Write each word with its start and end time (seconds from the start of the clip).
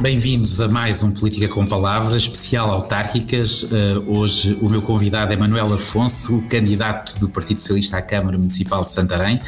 Bem-vindos 0.00 0.62
a 0.62 0.68
mais 0.68 1.02
um 1.02 1.10
Política 1.10 1.46
com 1.46 1.66
Palavras, 1.66 2.22
especial 2.22 2.70
autárquicas. 2.70 3.64
Uh, 3.64 4.02
hoje 4.06 4.56
o 4.62 4.66
meu 4.66 4.80
convidado 4.80 5.30
é 5.30 5.36
Manuel 5.36 5.74
Afonso, 5.74 6.40
candidato 6.48 7.18
do 7.18 7.28
Partido 7.28 7.60
Socialista 7.60 7.98
à 7.98 8.02
Câmara 8.02 8.38
Municipal 8.38 8.82
de 8.82 8.92
Santarém. 8.92 9.36
Uh, 9.36 9.42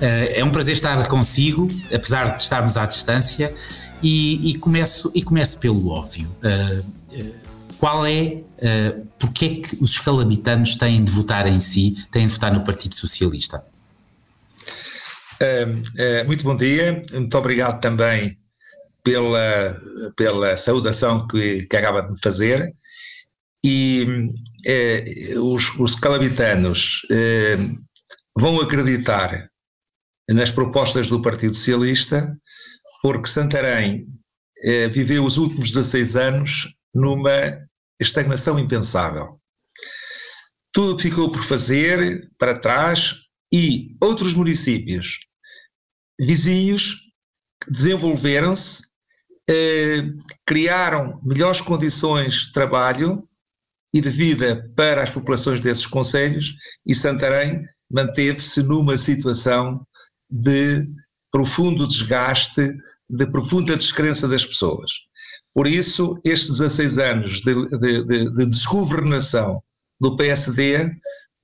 é 0.00 0.44
um 0.44 0.50
prazer 0.50 0.74
estar 0.74 1.08
consigo, 1.08 1.68
apesar 1.90 2.36
de 2.36 2.42
estarmos 2.42 2.76
à 2.76 2.84
distância, 2.84 3.54
e, 4.02 4.50
e 4.50 4.58
começo, 4.58 5.10
e 5.14 5.22
começo 5.22 5.58
pelo 5.58 5.88
óbvio. 5.88 6.28
Uh, 6.42 6.84
qual 7.78 8.04
é, 8.04 8.42
uh, 8.58 9.06
porque 9.18 9.44
é 9.46 9.48
que 9.54 9.82
os 9.82 9.92
escalabitanos 9.92 10.76
têm 10.76 11.02
de 11.02 11.10
votar 11.10 11.46
em 11.46 11.60
si, 11.60 11.96
têm 12.12 12.26
de 12.26 12.32
votar 12.34 12.52
no 12.52 12.60
Partido 12.62 12.94
Socialista? 12.94 13.64
muito 16.26 16.42
bom 16.44 16.56
dia, 16.56 17.02
muito 17.12 17.36
obrigado 17.36 17.78
também 17.78 18.38
pela, 19.04 19.78
pela 20.16 20.56
saudação 20.56 21.28
que, 21.28 21.66
que 21.66 21.76
acaba 21.76 22.02
de 22.02 22.20
fazer. 22.20 22.74
E 23.62 24.06
eh, 24.66 25.34
os, 25.38 25.70
os 25.78 25.94
calabitanos 25.94 27.06
eh, 27.10 27.56
vão 28.38 28.60
acreditar 28.60 29.48
nas 30.28 30.50
propostas 30.50 31.08
do 31.08 31.22
Partido 31.22 31.54
Socialista, 31.54 32.36
porque 33.02 33.28
Santarém 33.28 34.06
eh, 34.62 34.88
viveu 34.88 35.24
os 35.24 35.36
últimos 35.36 35.68
16 35.68 36.16
anos 36.16 36.74
numa 36.94 37.58
estagnação 38.00 38.58
impensável. 38.58 39.40
Tudo 40.72 41.00
ficou 41.00 41.30
por 41.30 41.42
fazer 41.44 42.28
para 42.38 42.58
trás 42.58 43.14
e 43.52 43.96
outros 44.00 44.34
municípios 44.34 45.20
vizinhos 46.18 47.04
desenvolveram-se 47.68 48.93
eh, 49.48 50.02
criaram 50.46 51.20
melhores 51.22 51.60
condições 51.60 52.46
de 52.46 52.52
trabalho 52.52 53.28
e 53.92 54.00
de 54.00 54.10
vida 54.10 54.70
para 54.74 55.02
as 55.02 55.10
populações 55.10 55.60
desses 55.60 55.86
conselhos 55.86 56.56
e 56.84 56.94
Santarém 56.94 57.64
manteve-se 57.90 58.62
numa 58.62 58.96
situação 58.98 59.86
de 60.30 60.88
profundo 61.30 61.86
desgaste, 61.86 62.72
de 63.08 63.26
profunda 63.30 63.76
descrença 63.76 64.26
das 64.26 64.44
pessoas. 64.44 64.90
Por 65.52 65.66
isso, 65.66 66.18
estes 66.24 66.58
16 66.58 66.98
anos 66.98 67.40
de, 67.40 67.54
de, 67.78 68.04
de, 68.04 68.34
de 68.34 68.46
desgovernação 68.46 69.62
do 70.00 70.16
PSD 70.16 70.90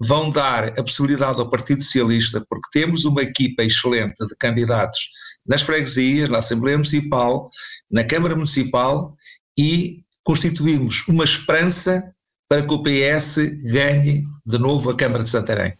vão 0.01 0.31
dar 0.31 0.69
a 0.79 0.83
possibilidade 0.83 1.39
ao 1.39 1.51
Partido 1.51 1.83
Socialista, 1.83 2.45
porque 2.48 2.69
temos 2.73 3.05
uma 3.05 3.23
equipa 3.23 3.62
excelente 3.62 4.27
de 4.27 4.34
candidatos 4.37 4.98
nas 5.47 5.62
freguesias, 5.62 6.31
na 6.31 6.39
Assembleia 6.39 6.79
Municipal, 6.79 7.51
na 7.91 8.03
Câmara 8.03 8.34
Municipal 8.34 9.12
e 9.59 10.03
constituímos 10.25 11.06
uma 11.06 11.25
esperança 11.25 12.15
para 12.48 12.67
que 12.67 12.73
o 12.73 12.83
PS 12.83 13.39
ganhe 13.71 14.25
de 14.47 14.59
novo 14.59 14.91
a 14.91 14.97
Câmara 14.97 15.23
de 15.23 15.31
Santarém. 15.31 15.75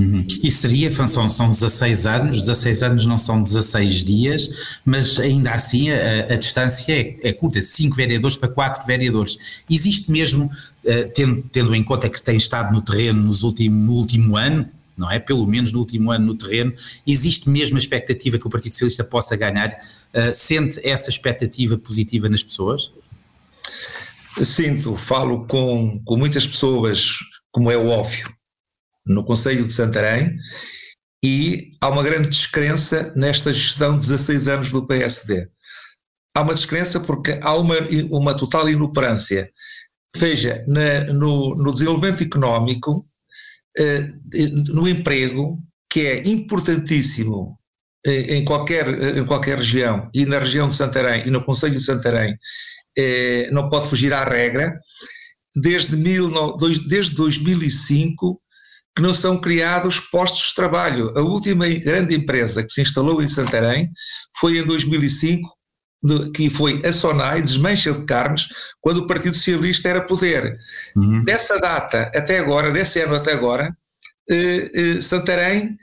Uhum. 0.00 0.24
E 0.42 0.50
seria, 0.50 0.90
são, 1.06 1.28
são 1.28 1.50
16 1.50 2.06
anos, 2.06 2.40
16 2.40 2.82
anos 2.82 3.06
não 3.06 3.18
são 3.18 3.42
16 3.42 4.02
dias, 4.04 4.50
mas 4.84 5.20
ainda 5.20 5.50
assim 5.50 5.90
a, 5.90 6.32
a 6.32 6.36
distância 6.36 6.92
é, 6.92 7.28
é, 7.28 7.32
curta, 7.32 7.60
5 7.60 7.94
vereadores 7.94 8.36
para 8.36 8.48
4 8.48 8.86
vereadores. 8.86 9.36
Existe 9.68 10.10
mesmo, 10.10 10.46
uh, 10.46 11.12
tendo, 11.14 11.42
tendo, 11.52 11.74
em 11.74 11.84
conta 11.84 12.08
que 12.08 12.22
tem 12.22 12.36
estado 12.36 12.72
no 12.72 12.80
terreno 12.80 13.22
nos 13.22 13.42
último, 13.42 13.84
no 13.84 13.92
último 13.92 14.36
ano, 14.36 14.66
não 14.96 15.10
é? 15.10 15.18
Pelo 15.18 15.46
menos 15.46 15.70
no 15.70 15.80
último 15.80 16.10
ano 16.10 16.26
no 16.26 16.34
terreno, 16.34 16.72
existe 17.06 17.48
mesmo 17.50 17.76
a 17.76 17.78
expectativa 17.78 18.38
que 18.38 18.46
o 18.46 18.50
Partido 18.50 18.72
Socialista 18.72 19.04
possa 19.04 19.36
ganhar? 19.36 19.70
Uh, 20.14 20.32
sente 20.32 20.80
essa 20.82 21.10
expectativa 21.10 21.76
positiva 21.76 22.26
nas 22.26 22.42
pessoas? 22.42 22.90
Sinto, 24.42 24.96
falo 24.96 25.44
com, 25.44 26.00
com 26.04 26.16
muitas 26.16 26.46
pessoas, 26.46 27.16
como 27.52 27.70
é 27.70 27.76
óbvio, 27.76 28.28
no 29.10 29.24
Conselho 29.24 29.66
de 29.66 29.72
Santarém 29.72 30.36
e 31.24 31.72
há 31.80 31.88
uma 31.88 32.02
grande 32.02 32.28
descrença 32.28 33.12
nesta 33.14 33.52
gestão 33.52 33.94
de 33.94 34.02
16 34.02 34.48
anos 34.48 34.72
do 34.72 34.86
PSD. 34.86 35.48
Há 36.34 36.42
uma 36.42 36.54
descrença 36.54 37.00
porque 37.00 37.38
há 37.42 37.54
uma, 37.54 37.76
uma 38.10 38.36
total 38.36 38.68
inoperância. 38.68 39.50
Veja, 40.16 40.64
na, 40.66 41.12
no, 41.12 41.54
no, 41.56 41.72
desenvolvimento 41.72 42.22
económico, 42.22 43.06
eh, 43.76 44.08
no 44.68 44.88
emprego, 44.88 45.58
que 45.90 46.00
é 46.00 46.28
importantíssimo 46.28 47.58
eh, 48.06 48.36
em, 48.36 48.44
qualquer, 48.44 49.18
em 49.18 49.26
qualquer 49.26 49.58
região, 49.58 50.08
e 50.14 50.24
na 50.24 50.38
região 50.38 50.68
de 50.68 50.74
Santarém 50.74 51.26
e 51.26 51.30
no 51.30 51.44
Conselho 51.44 51.74
de 51.74 51.84
Santarém, 51.84 52.36
eh, 52.96 53.50
não 53.52 53.68
pode 53.68 53.88
fugir 53.88 54.12
à 54.12 54.24
regra, 54.24 54.80
desde, 55.54 55.96
mil, 55.96 56.56
desde 56.88 57.14
2005 57.16 58.40
que 58.96 59.02
não 59.02 59.14
são 59.14 59.40
criados 59.40 60.00
postos 60.00 60.48
de 60.48 60.54
trabalho. 60.54 61.12
A 61.16 61.20
última 61.20 61.68
grande 61.68 62.14
empresa 62.14 62.62
que 62.62 62.72
se 62.72 62.82
instalou 62.82 63.22
em 63.22 63.28
Santarém 63.28 63.90
foi 64.38 64.58
em 64.58 64.64
2005, 64.64 65.48
que 66.34 66.50
foi 66.50 66.84
a 66.84 66.90
Sonai, 66.90 67.42
desmancha 67.42 67.92
de 67.92 68.04
carnes, 68.04 68.48
quando 68.80 68.98
o 68.98 69.06
Partido 69.06 69.34
Socialista 69.34 69.88
era 69.88 70.00
poder. 70.00 70.56
Uhum. 70.96 71.22
Dessa 71.22 71.58
data 71.58 72.10
até 72.14 72.38
agora, 72.38 72.72
desse 72.72 73.00
ano 73.00 73.14
até 73.14 73.32
agora, 73.32 73.74
eh, 74.30 74.70
eh, 74.74 75.00
Santarém 75.00 75.76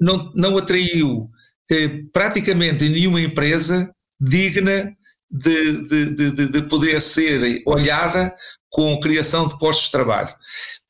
não, 0.00 0.32
não 0.34 0.56
atraiu 0.56 1.30
eh, 1.70 2.02
praticamente 2.12 2.88
nenhuma 2.88 3.20
empresa 3.20 3.94
digna 4.20 4.94
de, 5.30 5.82
de, 5.82 6.32
de, 6.32 6.48
de 6.48 6.62
poder 6.62 7.00
ser 7.00 7.62
olhada 7.64 8.34
com 8.68 8.98
criação 9.00 9.46
de 9.46 9.58
postos 9.58 9.86
de 9.86 9.92
trabalho. 9.92 10.34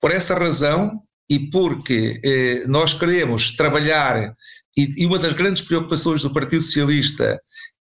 Por 0.01 0.11
essa 0.11 0.35
razão, 0.35 1.03
e 1.31 1.39
porque 1.51 2.21
eh, 2.25 2.65
nós 2.67 2.93
queremos 2.93 3.53
trabalhar, 3.53 4.35
e, 4.77 4.89
e, 4.99 5.07
uma 5.07 5.19
das 5.19 5.33
grandes 5.33 5.63
preocupações 5.63 6.23
do 6.23 6.33
Partido 6.33 6.61
Socialista 6.61 7.41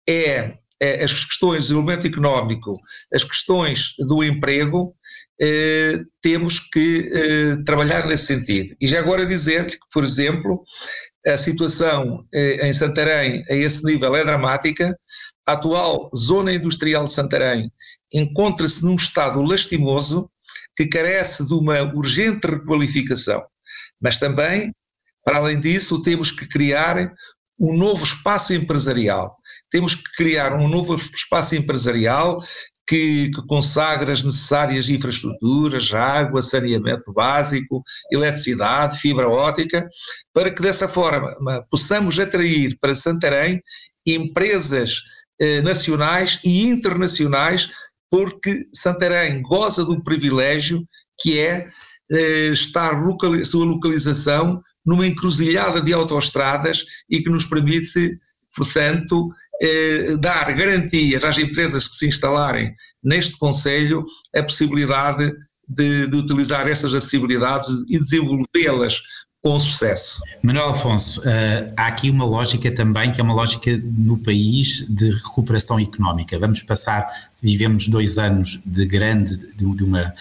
é, 0.09 0.55
é 0.81 1.05
as 1.05 1.25
questões 1.25 1.65
do 1.65 1.75
desenvolvimento 1.75 2.07
económico, 2.07 2.81
as 3.13 3.23
questões 3.23 3.95
do 3.99 4.25
emprego, 4.25 4.97
eh, 5.41 6.01
temos 6.23 6.59
que 6.59 7.11
eh, 7.13 7.57
trabalhar 7.67 8.07
nesse 8.07 8.27
sentido. 8.27 8.75
E 8.81 8.87
já 8.87 9.01
agora 9.01 9.27
dizer 9.27 9.67
que, 9.67 9.79
por 9.93 10.05
exemplo, 10.05 10.63
a 11.27 11.37
situação 11.37 12.25
eh, 12.33 12.69
em 12.69 12.73
Santarém 12.73 13.45
a 13.51 13.55
esse 13.55 13.85
nível 13.85 14.15
é 14.15 14.25
dramática, 14.25 14.97
a 15.47 15.53
atual 15.53 16.09
zona 16.17 16.53
industrial 16.55 17.05
de 17.05 17.13
Santarém 17.13 17.71
encontra-se 18.13 18.85
num 18.85 18.95
estado 18.95 19.43
lastimoso, 19.43 20.31
que 20.77 20.87
carece 20.87 21.47
de 21.47 21.55
uma 21.55 21.83
urgente 21.83 22.47
requalificação. 22.47 23.45
Mas 24.01 24.19
também, 24.19 24.73
para 25.25 25.39
além 25.39 25.61
disso, 25.61 26.03
temos 26.03 26.31
que 26.31 26.47
criar 26.47 27.13
um 27.59 27.77
novo 27.77 28.05
espaço 28.05 28.53
empresarial. 28.53 29.37
Temos 29.71 29.95
que 29.95 30.11
criar 30.17 30.55
um 30.55 30.69
novo 30.69 30.97
espaço 30.97 31.55
empresarial 31.55 32.43
que, 32.87 33.31
que 33.31 33.47
consagre 33.47 34.13
as 34.13 34.23
necessárias 34.23 34.89
infraestruturas, 34.89 35.93
água, 35.95 36.43
saneamento 36.43 37.13
básico, 37.13 37.83
eletricidade, 38.13 38.99
fibra 38.99 39.29
óptica, 39.29 39.89
para 40.33 40.51
que 40.51 40.63
dessa 40.63 40.87
forma 40.87 41.35
possamos 41.71 42.19
atrair 42.19 42.77
para 42.81 42.95
Santarém 42.95 43.61
empresas 44.07 44.97
eh, 45.41 45.63
nacionais 45.63 46.41
e 46.45 46.67
internacionais 46.67 47.71
porque 48.15 48.69
Santarém 48.73 49.43
goza 49.43 49.85
de 49.85 49.91
um 49.91 50.01
privilégio 50.01 50.87
que 51.19 51.37
é 51.37 51.67
eh, 52.13 52.51
estar 52.53 52.93
locali 53.05 53.45
sua 53.45 53.65
localização 53.65 54.61
numa 54.87 55.05
encruzilhada 55.05 55.81
de 55.81 55.93
autoestradas 55.93 56.85
e 57.11 57.21
que 57.21 57.29
nos 57.29 57.45
permite, 57.45 58.17
portanto, 58.55 59.29
eh, 59.61 60.17
dar 60.21 60.55
garantias 60.55 61.25
às 61.25 61.39
empresas 61.39 61.89
que 61.89 61.97
se 61.97 62.07
instalarem 62.07 62.73
neste 63.03 63.37
Conselho 63.37 64.05
a 64.33 64.45
possibilidade 64.45 65.33
de, 65.69 66.07
de 66.07 66.17
utilizar 66.17 66.69
essas 66.69 66.95
acessibilidades 66.95 67.69
e 67.89 67.99
desenvolvê-las 67.99 69.03
com 69.45 69.59
sucesso. 69.59 70.23
Manuel 70.43 70.71
Afonso, 70.71 71.21
uh, 71.21 71.71
há 71.77 71.87
aqui 71.89 72.09
uma 72.09 72.25
lógica 72.25 72.75
também 72.75 73.13
que 73.13 73.21
é 73.21 73.25
uma 73.25 73.35
lógica 73.35 73.79
no 73.85 74.17
país 74.17 74.87
de 74.89 75.11
recuperação 75.11 75.79
económica. 75.79 76.39
Vamos 76.39 76.63
passar, 76.63 77.07
vivemos 77.43 77.87
dois 77.87 78.17
anos 78.17 78.59
de 78.65 78.87
grande, 78.87 79.37
de, 79.37 79.75
de 79.75 79.85
uma 79.85 80.15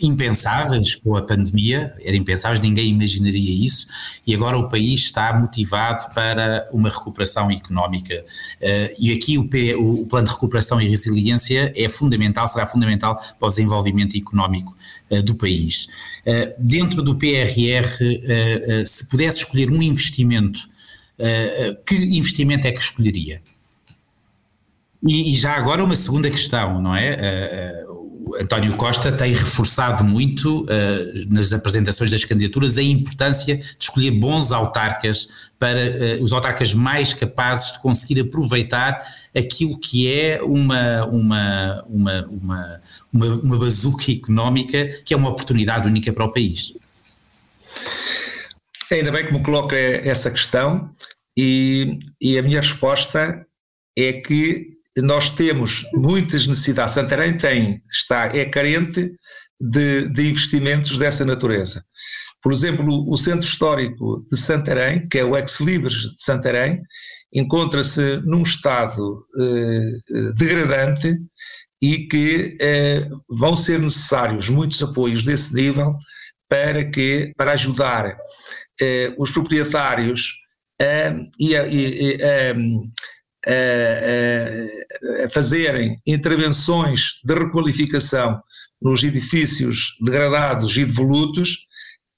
impensáveis 0.00 0.94
com 0.94 1.16
a 1.16 1.22
pandemia, 1.22 1.94
era 2.00 2.16
impensável, 2.16 2.60
ninguém 2.60 2.88
imaginaria 2.88 3.64
isso, 3.64 3.86
e 4.26 4.34
agora 4.34 4.56
o 4.56 4.68
país 4.68 5.00
está 5.00 5.32
motivado 5.38 6.12
para 6.14 6.68
uma 6.72 6.88
recuperação 6.88 7.50
económica. 7.50 8.24
Uh, 8.60 8.94
e 8.98 9.12
aqui 9.12 9.36
o, 9.36 9.46
P, 9.46 9.74
o, 9.74 10.06
plano 10.06 10.26
de 10.26 10.32
recuperação 10.32 10.80
e 10.80 10.88
resiliência 10.88 11.72
é 11.76 11.88
fundamental, 11.88 12.48
será 12.48 12.66
fundamental 12.66 13.16
para 13.38 13.46
o 13.46 13.48
desenvolvimento 13.48 14.16
económico 14.16 14.76
uh, 15.10 15.22
do 15.22 15.34
país. 15.34 15.86
Uh, 16.26 16.54
dentro 16.58 17.02
do 17.02 17.16
PRR, 17.16 18.84
se 18.84 19.08
pudesse 19.08 19.38
escolher 19.38 19.70
um 19.70 19.82
investimento, 19.82 20.68
que 21.86 21.94
investimento 21.94 22.66
é 22.66 22.72
que 22.72 22.80
escolheria? 22.80 23.40
E, 25.06 25.34
já 25.34 25.52
agora 25.52 25.84
uma 25.84 25.94
segunda 25.94 26.30
questão, 26.30 26.80
não 26.80 26.94
é? 26.94 27.84
António 28.40 28.76
Costa 28.76 29.12
tem 29.12 29.32
reforçado 29.32 30.02
muito 30.04 30.62
uh, 30.62 30.66
nas 31.28 31.52
apresentações 31.52 32.10
das 32.10 32.24
candidaturas 32.24 32.78
a 32.78 32.82
importância 32.82 33.56
de 33.56 33.76
escolher 33.78 34.10
bons 34.12 34.52
autarcas 34.52 35.28
para 35.58 35.80
uh, 35.80 36.22
os 36.22 36.32
autarcas 36.32 36.72
mais 36.74 37.12
capazes 37.14 37.72
de 37.72 37.80
conseguir 37.80 38.20
aproveitar 38.20 39.02
aquilo 39.36 39.78
que 39.78 40.10
é 40.10 40.42
uma, 40.42 41.04
uma, 41.06 41.84
uma, 41.88 42.26
uma, 42.26 42.80
uma, 43.12 43.34
uma 43.34 43.58
bazuca 43.58 44.10
económica 44.10 45.00
que 45.04 45.12
é 45.12 45.16
uma 45.16 45.30
oportunidade 45.30 45.86
única 45.86 46.12
para 46.12 46.24
o 46.24 46.32
país. 46.32 46.74
Ainda 48.90 49.10
bem 49.10 49.26
que 49.26 49.32
me 49.32 49.42
coloca 49.42 49.76
essa 49.76 50.30
questão 50.30 50.90
e, 51.36 51.98
e 52.20 52.38
a 52.38 52.42
minha 52.42 52.60
resposta 52.60 53.46
é 53.96 54.12
que 54.12 54.73
nós 54.96 55.30
temos 55.30 55.84
muitas 55.94 56.46
necessidades. 56.46 56.94
Santarém 56.94 57.36
tem, 57.36 57.82
está, 57.90 58.26
é 58.26 58.44
carente 58.44 59.12
de, 59.60 60.08
de 60.08 60.28
investimentos 60.28 60.96
dessa 60.98 61.24
natureza. 61.24 61.84
Por 62.42 62.52
exemplo, 62.52 63.10
o 63.10 63.16
Centro 63.16 63.46
Histórico 63.46 64.22
de 64.30 64.36
Santarém, 64.36 65.08
que 65.08 65.18
é 65.18 65.24
o 65.24 65.36
Ex 65.36 65.60
Libris 65.60 65.94
de 65.94 66.22
Santarém, 66.22 66.82
encontra-se 67.32 68.18
num 68.24 68.42
estado 68.42 69.24
eh, 69.40 70.32
degradante 70.38 71.16
e 71.82 72.06
que 72.06 72.56
eh, 72.60 73.08
vão 73.28 73.56
ser 73.56 73.80
necessários 73.80 74.48
muitos 74.48 74.80
apoios 74.82 75.22
desse 75.22 75.54
nível 75.54 75.96
para 76.48 76.84
que 76.84 77.32
para 77.36 77.52
ajudar 77.52 78.16
eh, 78.80 79.12
os 79.18 79.30
proprietários 79.30 80.34
a, 80.80 81.24
e 81.40 81.56
a, 81.56 81.62
a, 81.62 82.54
a, 83.46 85.24
a, 85.24 85.28
fazerem 85.30 86.00
intervenções 86.06 87.20
de 87.24 87.34
requalificação 87.34 88.40
nos 88.80 89.02
edifícios 89.02 89.96
degradados 90.00 90.76
e 90.76 90.84
devolutos 90.84 91.66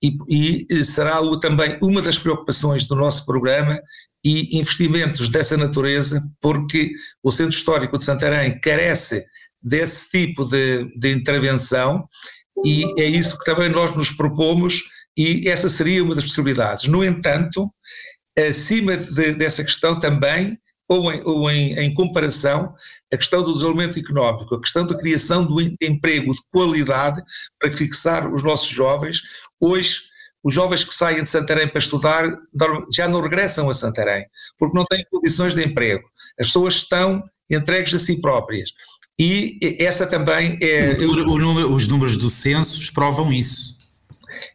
e, 0.03 0.67
e 0.69 0.85
será 0.85 1.21
o, 1.21 1.39
também 1.39 1.79
uma 1.83 2.03
das 2.03 2.19
preocupações 2.19 2.87
do 2.87 2.95
nosso 2.95 3.25
programa 3.25 3.81
e 4.25 4.59
investimentos 4.59 5.29
dessa 5.29 5.57
natureza, 5.57 6.21
porque 6.41 6.91
o 7.23 7.31
Centro 7.31 7.57
Histórico 7.57 7.97
de 7.97 8.05
Santarém 8.05 8.61
carece 8.61 9.25
desse 9.63 10.11
tipo 10.11 10.45
de, 10.45 10.85
de 10.99 11.13
intervenção 11.13 12.07
e 12.65 12.85
é 13.01 13.05
isso 13.05 13.39
que 13.39 13.45
também 13.45 13.69
nós 13.69 13.95
nos 13.95 14.11
propomos 14.11 14.83
e 15.17 15.49
essa 15.49 15.71
seria 15.71 16.03
uma 16.03 16.15
das 16.15 16.25
possibilidades. 16.25 16.87
No 16.89 17.05
entanto, 17.05 17.71
acima 18.37 18.97
de, 18.97 19.33
dessa 19.33 19.65
questão 19.65 19.99
também 19.99 20.59
ou, 20.89 21.13
em, 21.13 21.23
ou 21.25 21.51
em, 21.51 21.79
em, 21.79 21.95
comparação, 21.95 22.75
a 23.13 23.17
questão 23.17 23.43
do 23.43 23.53
desenvolvimento 23.53 23.99
económico, 23.99 24.55
a 24.55 24.61
questão 24.61 24.87
da 24.87 24.97
criação 24.97 25.45
do 25.45 25.61
emprego 25.61 26.33
de 26.33 26.41
qualidade 26.51 27.23
para 27.59 27.73
fixar 27.73 28.33
os 28.33 28.43
nossos 28.43 28.69
jovens. 28.69 29.21
Hoje, 29.61 30.03
os 30.45 30.55
jovens 30.55 30.85
que 30.85 30.95
saem 30.95 31.23
de 31.23 31.29
Santarém 31.29 31.69
para 31.69 31.81
estudar 31.81 32.29
já 32.95 33.09
não 33.09 33.21
regressam 33.21 33.69
a 33.69 33.75
Santarém, 33.75 34.25
porque 34.57 34.77
não 34.77 34.85
têm 34.85 35.05
condições 35.11 35.55
de 35.55 35.65
emprego. 35.65 36.05
As 36.39 36.47
pessoas 36.47 36.75
estão 36.77 37.23
entregues 37.51 37.95
a 37.95 37.99
si 37.99 38.21
próprias. 38.21 38.71
E 39.19 39.59
essa 39.81 40.07
também 40.07 40.59
é. 40.61 40.93
O, 41.01 41.11
o 41.11 41.39
número, 41.39 41.73
os 41.73 41.89
números 41.89 42.17
do 42.17 42.29
censo 42.29 42.93
provam 42.93 43.33
isso. 43.33 43.77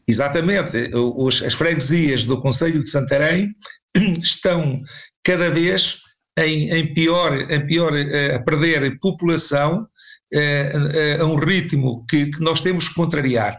Exatamente. 0.08 0.92
Os, 0.94 1.42
as 1.42 1.54
freguesias 1.54 2.26
do 2.26 2.40
Conselho 2.40 2.80
de 2.80 2.90
Santarém 2.90 3.50
estão 4.22 4.80
cada 5.24 5.50
vez 5.50 6.00
em, 6.46 6.70
em 6.72 6.94
pior, 6.94 7.50
em 7.52 7.66
pior 7.66 7.96
eh, 7.96 8.36
a 8.36 8.40
perder 8.42 8.98
população 9.00 9.88
eh, 10.34 10.72
a, 11.20 11.24
a 11.24 11.26
um 11.26 11.36
ritmo 11.36 12.06
que, 12.10 12.28
que, 12.28 12.42
nós 12.42 12.62
temos 12.62 12.90
que 12.90 12.96
contrariar. 12.96 13.58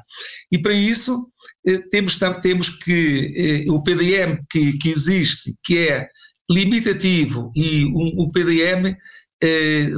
E 0.50 0.58
para 0.58 0.72
isso 0.72 1.28
eh, 1.66 1.80
temos, 1.90 2.18
temos 2.40 2.68
que 2.68 3.64
o 3.68 3.82
PDM 3.82 4.38
que, 4.50 4.78
que 4.78 4.90
existe, 4.90 5.54
que 5.64 5.78
é 5.78 6.08
limitativo 6.50 7.50
e 7.54 7.86
um, 7.86 8.22
o 8.22 8.30
PDM 8.30 8.96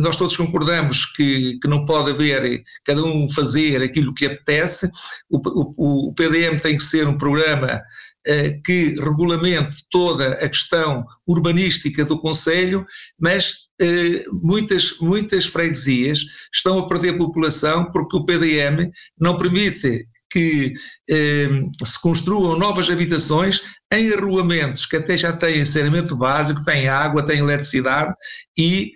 nós 0.01 0.17
todos 0.17 0.37
concordamos 0.37 1.05
que, 1.05 1.59
que, 1.61 1.69
não 1.69 1.85
pode 1.85 2.11
haver 2.11 2.63
cada 2.85 3.05
um 3.05 3.29
fazer 3.29 3.83
aquilo 3.83 4.15
que 4.15 4.25
apetece, 4.25 4.91
o, 5.29 5.39
o, 5.39 6.09
o 6.09 6.15
PDM 6.15 6.59
tem 6.59 6.77
que 6.77 6.83
ser 6.83 7.07
um 7.07 7.19
programa 7.19 7.83
eh, 8.27 8.59
que 8.65 8.95
regulamente 8.95 9.85
toda 9.91 10.33
a 10.33 10.49
questão 10.49 11.05
urbanística 11.27 12.07
do 12.07 12.19
Conselho, 12.19 12.87
mas 13.21 13.69
eh, 13.79 14.25
muitas, 14.33 14.99
muitas 14.99 15.45
freguesias 15.45 16.21
estão 16.55 16.79
a 16.79 16.87
perder 16.87 17.19
população 17.19 17.91
porque 17.91 18.17
o 18.17 18.25
PDM 18.25 18.91
não 19.21 19.37
permite 19.37 20.07
que 20.31 20.73
eh, 21.11 21.49
se 21.85 22.01
construam 22.01 22.59
novas 22.59 22.89
habitações 22.89 23.61
em 23.93 24.11
arruamentos 24.15 24.87
que 24.87 24.97
até 24.97 25.19
já 25.19 25.35
têm 25.35 25.63
saneamento 25.67 26.17
básico, 26.17 26.65
têm 26.65 26.89
água, 26.89 27.23
têm 27.23 27.41
eletricidade 27.41 28.15
e 28.57 28.95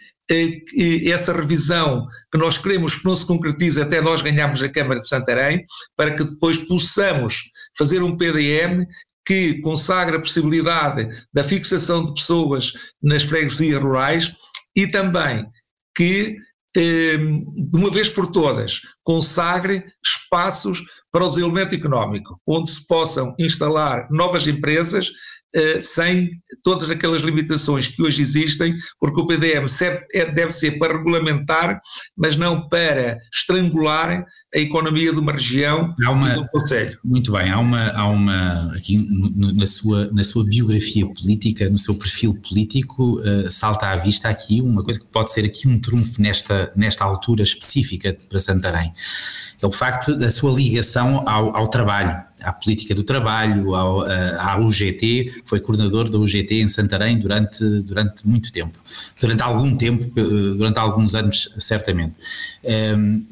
essa 1.06 1.32
revisão 1.32 2.06
que 2.30 2.38
nós 2.38 2.58
queremos 2.58 2.96
que 2.96 3.04
não 3.04 3.16
se 3.16 3.26
concretize 3.26 3.80
até 3.80 4.00
nós 4.00 4.20
ganharmos 4.20 4.62
a 4.62 4.68
Câmara 4.68 5.00
de 5.00 5.08
Santarém, 5.08 5.64
para 5.96 6.14
que 6.14 6.24
depois 6.24 6.58
possamos 6.58 7.50
fazer 7.76 8.02
um 8.02 8.16
PDM 8.16 8.86
que 9.26 9.60
consagra 9.60 10.16
a 10.16 10.20
possibilidade 10.20 11.08
da 11.32 11.44
fixação 11.44 12.04
de 12.04 12.14
pessoas 12.14 12.72
nas 13.02 13.22
freguesias 13.22 13.82
rurais 13.82 14.34
e 14.74 14.86
também 14.86 15.46
que, 15.94 16.36
eh, 16.76 17.16
de 17.16 17.76
uma 17.76 17.90
vez 17.90 18.08
por 18.08 18.30
todas, 18.30 18.80
consagre 19.02 19.84
espaços 20.02 20.82
para 21.18 21.26
o 21.26 21.28
desenvolvimento 21.28 21.74
económico, 21.74 22.40
onde 22.46 22.70
se 22.70 22.86
possam 22.86 23.34
instalar 23.40 24.06
novas 24.08 24.46
empresas 24.46 25.10
eh, 25.52 25.80
sem 25.82 26.30
todas 26.62 26.90
aquelas 26.90 27.22
limitações 27.22 27.88
que 27.88 28.00
hoje 28.00 28.22
existem, 28.22 28.76
porque 29.00 29.20
o 29.20 29.26
PDM 29.26 29.66
é, 30.12 30.30
deve 30.30 30.52
ser 30.52 30.78
para 30.78 30.96
regulamentar, 30.96 31.80
mas 32.16 32.36
não 32.36 32.68
para 32.68 33.18
estrangular 33.34 34.24
a 34.54 34.58
economia 34.58 35.10
de 35.10 35.18
uma 35.18 35.32
região 35.32 35.92
uma, 35.98 36.30
e 36.30 36.34
do 36.34 36.46
Conselho. 36.48 36.98
Muito 37.04 37.32
bem, 37.32 37.50
há 37.50 37.58
uma, 37.58 37.88
há 37.88 38.06
uma 38.06 38.72
aqui 38.76 39.04
na 39.34 39.66
sua, 39.66 40.08
na 40.12 40.22
sua 40.22 40.44
biografia 40.44 41.04
política, 41.06 41.68
no 41.68 41.78
seu 41.78 41.96
perfil 41.96 42.34
político, 42.34 43.18
uh, 43.20 43.50
salta 43.50 43.88
à 43.88 43.96
vista 43.96 44.28
aqui 44.28 44.60
uma 44.60 44.84
coisa 44.84 45.00
que 45.00 45.06
pode 45.06 45.32
ser 45.32 45.44
aqui 45.44 45.66
um 45.66 45.80
trunfo 45.80 46.22
nesta, 46.22 46.70
nesta 46.76 47.04
altura 47.04 47.42
específica 47.42 48.16
para 48.28 48.38
Santarém 48.38 48.92
é 49.60 49.66
o 49.66 49.72
facto 49.72 50.14
da 50.14 50.30
sua 50.30 50.52
ligação 50.52 51.28
ao, 51.28 51.56
ao 51.56 51.68
trabalho, 51.68 52.22
à 52.40 52.52
política 52.52 52.94
do 52.94 53.02
trabalho, 53.02 53.74
ao, 53.74 54.02
à 54.02 54.56
UGT, 54.58 55.42
foi 55.44 55.58
coordenador 55.58 56.08
da 56.08 56.16
UGT 56.16 56.60
em 56.60 56.68
Santarém 56.68 57.18
durante, 57.18 57.64
durante 57.82 58.26
muito 58.26 58.52
tempo, 58.52 58.78
durante 59.20 59.42
algum 59.42 59.76
tempo, 59.76 60.04
eh, 60.04 60.56
durante 60.56 60.78
alguns 60.78 61.14
anos, 61.16 61.52
certamente. 61.58 62.14
Um, 62.96 63.26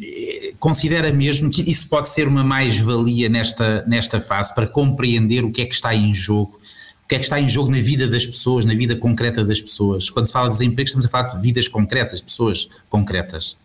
considera 0.58 1.12
mesmo 1.12 1.48
que 1.48 1.62
isso 1.70 1.88
pode 1.88 2.08
ser 2.08 2.26
uma 2.26 2.42
mais-valia 2.42 3.28
nesta, 3.28 3.84
nesta 3.86 4.20
fase 4.20 4.52
para 4.52 4.66
compreender 4.66 5.44
o 5.44 5.52
que 5.52 5.62
é 5.62 5.66
que 5.66 5.74
está 5.74 5.94
em 5.94 6.12
jogo 6.12 6.60
o 7.04 7.08
que 7.08 7.14
é 7.14 7.18
que 7.18 7.24
está 7.24 7.40
em 7.40 7.48
jogo 7.48 7.70
na 7.70 7.78
vida 7.78 8.08
das 8.08 8.26
pessoas, 8.26 8.64
na 8.64 8.74
vida 8.74 8.96
concreta 8.96 9.44
das 9.44 9.60
pessoas. 9.60 10.10
Quando 10.10 10.26
se 10.26 10.32
fala 10.32 10.48
de 10.48 10.54
desemprego, 10.54 10.86
estamos 10.86 11.06
a 11.06 11.08
falar 11.08 11.28
de 11.28 11.40
vidas 11.40 11.68
concretas, 11.68 12.20
pessoas 12.20 12.68
concretas. 12.90 13.56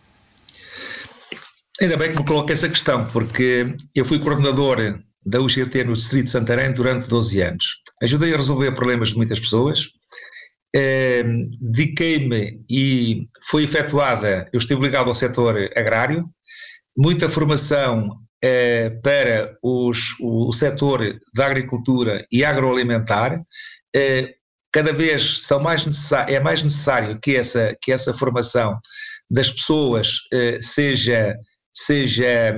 Ainda 1.79 1.95
bem 1.95 2.11
que 2.11 2.19
me 2.19 2.25
coloca 2.25 2.51
essa 2.51 2.67
questão, 2.67 3.07
porque 3.07 3.65
eu 3.95 4.03
fui 4.03 4.19
coordenador 4.19 4.99
da 5.25 5.39
UGT 5.39 5.83
no 5.83 5.93
Distrito 5.93 6.25
de 6.25 6.31
Santarém 6.31 6.73
durante 6.73 7.07
12 7.07 7.41
anos. 7.41 7.65
Ajudei 8.01 8.33
a 8.33 8.37
resolver 8.37 8.71
problemas 8.73 9.09
de 9.09 9.17
muitas 9.17 9.39
pessoas, 9.39 9.91
eh, 10.75 11.23
dediquei-me 11.61 12.63
e 12.69 13.27
foi 13.43 13.63
efetuada, 13.63 14.49
eu 14.51 14.57
estive 14.57 14.81
ligado 14.81 15.07
ao 15.07 15.13
setor 15.13 15.57
agrário, 15.75 16.29
muita 16.97 17.29
formação 17.29 18.17
eh, 18.43 18.89
para 19.03 19.57
os, 19.61 20.15
o, 20.19 20.51
setor 20.51 21.19
da 21.35 21.45
agricultura 21.45 22.25
e 22.31 22.43
agroalimentar, 22.43 23.41
eh, 23.95 24.33
cada 24.73 24.91
vez 24.93 25.43
são 25.43 25.59
mais 25.59 25.85
é 26.27 26.39
mais 26.39 26.63
necessário 26.63 27.19
que 27.21 27.35
essa, 27.35 27.75
que 27.81 27.91
essa 27.91 28.13
formação 28.13 28.79
das 29.29 29.51
pessoas 29.51 30.17
seja 30.61 31.35
seja, 31.73 32.55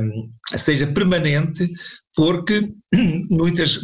seja 0.57 0.87
permanente, 0.87 1.69
porque 2.15 2.71
muitas, 3.29 3.81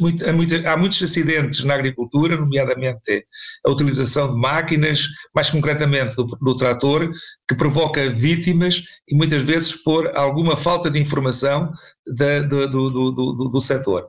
há 0.65 0.77
muitos 0.77 1.01
acidentes 1.01 1.63
na 1.63 1.75
agricultura, 1.75 2.37
nomeadamente 2.37 3.25
a 3.65 3.71
utilização 3.71 4.33
de 4.33 4.39
máquinas, 4.39 5.05
mais 5.33 5.49
concretamente 5.49 6.15
do, 6.15 6.25
do 6.25 6.55
trator, 6.55 7.09
que 7.47 7.55
provoca 7.55 8.09
vítimas 8.09 8.83
e 9.07 9.15
muitas 9.15 9.43
vezes 9.43 9.83
por 9.83 10.15
alguma 10.15 10.55
falta 10.55 10.89
de 10.89 10.99
informação 10.99 11.71
da, 12.15 12.41
do, 12.41 12.67
do, 12.67 13.11
do, 13.11 13.33
do, 13.49 13.61
setor. 13.61 14.07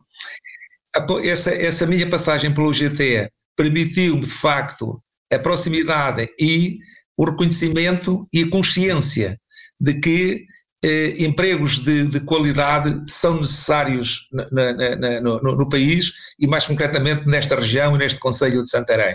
Essa, 1.22 1.50
essa 1.50 1.86
minha 1.86 2.08
passagem 2.08 2.52
pelo 2.52 2.72
GT 2.72 3.30
permitiu-me, 3.56 4.22
de 4.22 4.30
facto, 4.30 5.02
a 5.32 5.38
proximidade 5.38 6.28
e 6.38 6.78
o 7.16 7.24
reconhecimento 7.24 8.26
e 8.32 8.42
a 8.42 8.50
consciência 8.50 9.38
de 9.80 9.94
que 10.00 10.44
eh, 10.82 11.14
empregos 11.18 11.78
de, 11.78 12.04
de, 12.04 12.20
qualidade 12.20 13.02
são 13.06 13.40
necessários 13.40 14.28
na, 14.32 14.50
na, 14.50 14.96
na, 14.96 15.20
no, 15.20 15.40
no, 15.40 15.68
país 15.68 16.12
e 16.38 16.46
mais 16.46 16.64
concretamente 16.64 17.26
nesta 17.26 17.54
região 17.54 17.94
e 17.94 17.98
neste 17.98 18.18
Conselho 18.18 18.62
de 18.62 18.70
Santarém. 18.70 19.14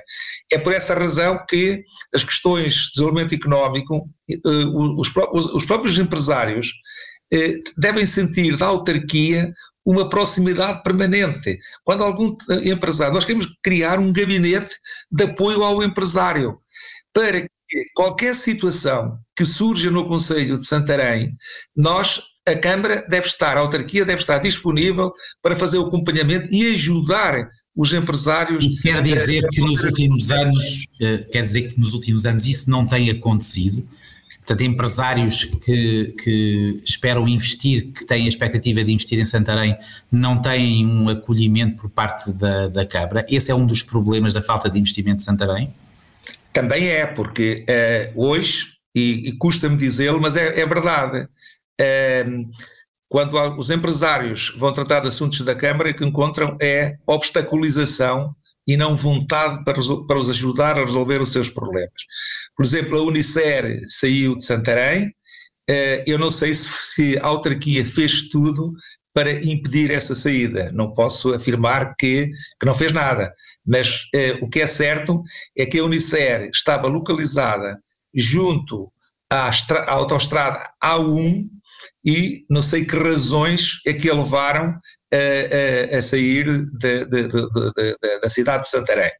É 0.51 0.59
por 0.59 0.73
essa 0.73 0.93
razão 0.93 1.43
que 1.49 1.83
as 2.13 2.23
questões 2.23 2.73
de 2.73 2.91
desenvolvimento 2.91 3.33
económico, 3.33 4.07
eh, 4.29 4.37
os, 4.45 5.11
os, 5.33 5.53
os, 5.53 5.65
próprios 5.65 5.97
empresários 5.97 6.71
eh, 7.33 7.55
devem 7.77 8.05
sentir 8.05 8.55
da 8.57 8.67
autarquia 8.67 9.51
uma 9.83 10.07
proximidade 10.07 10.83
permanente. 10.83 11.57
Quando 11.83 12.03
algum 12.03 12.35
empresário, 12.63 13.13
nós 13.13 13.25
queremos 13.25 13.47
criar 13.63 13.99
um 13.99 14.13
gabinete 14.13 14.75
de 15.11 15.23
apoio 15.23 15.63
ao 15.63 15.81
empresário 15.83 16.59
para 17.13 17.47
qualquer 17.93 18.33
situação 18.35 19.17
que 19.35 19.45
surja 19.45 19.89
no 19.91 20.07
Conselho 20.07 20.57
de 20.57 20.65
Santarém, 20.65 21.35
nós, 21.75 22.21
a 22.47 22.55
Câmara 22.55 23.05
deve 23.09 23.27
estar, 23.27 23.57
a 23.57 23.59
autarquia 23.59 24.05
deve 24.05 24.21
estar 24.21 24.37
disponível 24.37 25.11
para 25.41 25.55
fazer 25.55 25.77
o 25.77 25.87
acompanhamento 25.87 26.47
e 26.53 26.73
ajudar 26.73 27.47
os 27.75 27.93
empresários. 27.93 28.63
E 28.63 28.81
quer 28.81 29.01
dizer 29.01 29.47
que 29.49 29.61
nos 29.61 29.83
últimos 29.83 30.31
anos, 30.31 30.85
eh, 31.01 31.17
quer 31.31 31.41
dizer 31.41 31.73
que 31.73 31.79
nos 31.79 31.93
últimos 31.93 32.25
anos 32.25 32.45
isso 32.45 32.69
não 32.69 32.85
tem 32.85 33.09
acontecido. 33.09 33.87
Portanto, 34.45 34.61
empresários 34.61 35.43
que, 35.43 36.13
que, 36.23 36.79
esperam 36.85 37.27
investir, 37.27 37.91
que 37.91 38.05
têm 38.05 38.25
a 38.25 38.29
expectativa 38.29 38.83
de 38.83 38.93
investir 38.93 39.17
em 39.17 39.25
Santarém, 39.25 39.75
não 40.11 40.39
têm 40.39 40.85
um 40.85 41.09
acolhimento 41.09 41.77
por 41.77 41.89
parte 41.89 42.31
da, 42.31 42.67
da 42.67 42.85
Câmara. 42.85 43.25
Esse 43.27 43.49
é 43.49 43.55
um 43.55 43.65
dos 43.65 43.81
problemas 43.81 44.33
da 44.35 44.43
falta 44.43 44.69
de 44.69 44.77
investimento 44.77 45.17
de 45.17 45.23
Santarém? 45.23 45.73
Também 46.55 46.87
é, 46.87 47.05
porque 47.05 47.65
uh, 47.69 48.25
hoje, 48.25 48.77
e, 48.95 49.27
e 49.27 49.37
custa-me 49.37 49.75
dizê-lo, 49.75 50.21
mas 50.21 50.37
é, 50.37 50.61
é 50.61 50.65
verdade, 50.65 51.27
uh, 51.81 52.49
quando 53.09 53.37
os 53.57 53.69
empresários 53.69 54.55
vão 54.57 54.71
tratar 54.71 55.01
de 55.01 55.09
assuntos 55.09 55.41
da 55.41 55.53
Câmara, 55.53 55.89
o 55.91 55.93
que 55.93 56.05
encontram 56.05 56.57
é 56.61 56.95
obstaculização 57.05 58.33
e 58.65 58.77
não 58.77 58.95
vontade 58.95 59.65
para, 59.65 59.77
para 60.07 60.17
os 60.17 60.29
ajudar 60.29 60.77
a 60.77 60.85
resolver 60.85 61.21
os 61.21 61.33
seus 61.33 61.49
problemas. 61.49 61.91
Por 62.55 62.65
exemplo, 62.65 62.99
a 62.99 63.03
Unicer 63.03 63.81
saiu 63.89 64.37
de 64.37 64.45
Santarém, 64.45 65.07
uh, 65.09 66.03
eu 66.07 66.17
não 66.17 66.31
sei 66.31 66.53
se, 66.53 66.69
se 66.79 67.17
a 67.17 67.25
autarquia 67.25 67.83
fez 67.83 68.29
tudo 68.29 68.71
para 69.15 69.31
impedir 69.31 69.91
essa 69.91 70.13
saída. 70.13 70.69
Não 70.73 70.91
posso 70.91 71.33
afirmar 71.33 71.95
que, 71.95 72.29
que 72.59 72.65
não 72.65 72.73
fez 72.73 72.91
nada, 72.91 73.31
mas 73.65 74.09
eh, 74.13 74.37
o 74.41 74.49
que 74.49 74.59
é 74.59 74.67
certo 74.67 75.17
é 75.57 75.65
que 75.65 75.79
a 75.79 75.85
Unicer 75.85 76.49
estava 76.53 76.89
localizada 76.89 77.79
junto 78.13 78.91
à, 79.31 79.49
à 79.49 79.91
autoestrada 79.93 80.69
A1 80.83 81.45
e 82.03 82.45
não 82.49 82.61
sei 82.61 82.83
que 82.83 82.97
razões 82.97 83.79
é 83.87 83.93
que 83.93 84.09
a 84.09 84.13
levaram 84.13 84.77
a, 85.13 85.93
a, 85.93 85.97
a 85.97 86.01
sair 86.01 86.45
de, 86.77 87.05
de, 87.05 87.27
de, 87.27 88.19
da 88.21 88.27
cidade 88.27 88.63
de 88.63 88.69
Santarém. 88.69 89.11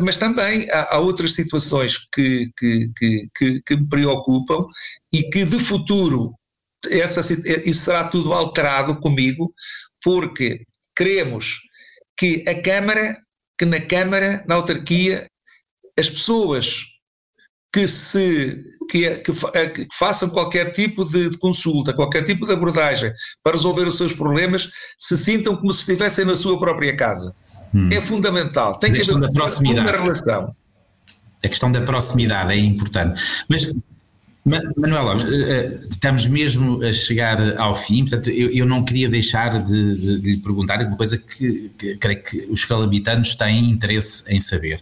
Mas 0.00 0.18
também 0.18 0.68
há, 0.70 0.96
há 0.96 0.98
outras 0.98 1.34
situações 1.34 1.98
que, 2.12 2.50
que, 2.58 2.90
que, 3.36 3.62
que, 3.64 3.76
me 3.76 3.88
preocupam 3.88 4.66
e 5.12 5.22
que 5.30 5.44
de 5.44 5.60
futuro 5.60 6.34
essa, 6.90 7.20
isso 7.20 7.84
será 7.84 8.04
tudo 8.04 8.32
alterado 8.32 8.96
comigo, 8.96 9.52
porque 10.02 10.64
queremos 10.96 11.60
que 12.16 12.44
a 12.46 12.60
Câmara, 12.60 13.18
que 13.58 13.64
na 13.64 13.80
Câmara, 13.80 14.44
na 14.46 14.56
autarquia, 14.56 15.26
as 15.98 16.08
pessoas 16.08 16.84
que 17.72 17.88
se 17.88 18.62
que, 18.90 19.08
que, 19.16 19.32
que 19.32 19.88
façam 19.98 20.28
qualquer 20.28 20.72
tipo 20.72 21.06
de, 21.06 21.30
de, 21.30 21.38
consulta, 21.38 21.94
qualquer 21.94 22.22
tipo 22.24 22.46
de 22.46 22.52
abordagem 22.52 23.10
para 23.42 23.52
resolver 23.52 23.86
os 23.86 23.96
seus 23.96 24.12
problemas, 24.12 24.70
se 24.98 25.16
sintam 25.16 25.56
como 25.56 25.72
se 25.72 25.80
estivessem 25.80 26.26
na 26.26 26.36
sua 26.36 26.58
própria 26.58 26.94
casa. 26.94 27.34
Hum. 27.74 27.88
É 27.90 28.00
fundamental. 28.00 28.76
Tem 28.76 28.92
que 28.92 29.00
haver 29.00 29.14
uma 29.14 29.90
relação. 29.90 30.54
A 31.42 31.48
questão 31.48 31.72
da 31.72 31.80
proximidade 31.80 32.52
é 32.52 32.58
importante. 32.58 33.20
Mas 33.48 33.66
Manuela, 34.44 35.16
eh, 35.22 35.50
eh, 35.50 35.80
estamos 35.88 36.26
mesmo 36.26 36.82
a 36.82 36.92
chegar 36.92 37.56
ao 37.58 37.76
fim, 37.76 38.00
portanto, 38.00 38.28
eu, 38.28 38.50
eu 38.50 38.66
não 38.66 38.84
queria 38.84 39.08
deixar 39.08 39.62
de, 39.62 39.94
de, 39.94 40.20
de, 40.20 40.30
lhe 40.32 40.36
perguntar 40.38 40.84
uma 40.84 40.96
coisa 40.96 41.16
que, 41.16 41.70
que 41.78 41.96
creio 41.96 42.22
que 42.22 42.46
os 42.50 42.64
calabitanos 42.64 43.36
têm 43.36 43.70
interesse 43.70 44.24
em 44.28 44.40
saber. 44.40 44.80